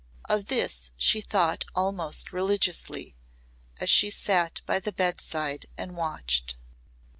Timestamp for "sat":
4.09-4.61